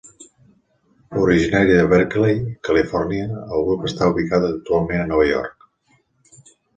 Originari 1.23 1.75
de 1.75 1.83
Berkeley, 1.91 2.39
Califòrnia, 2.67 3.27
el 3.57 3.65
grup 3.67 3.85
està 3.91 4.07
ubicat 4.15 4.47
actualment 4.49 5.03
a 5.03 5.05
Nova 5.13 5.29
York. 5.29 5.69